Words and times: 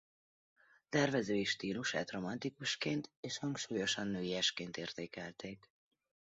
Tervezői 0.89 1.43
stílusát 1.43 2.11
romantikusként 2.11 3.11
és 3.19 3.37
hangsúlyosan 3.37 4.07
nőiesként 4.07 4.77
értékelték. 4.77 5.71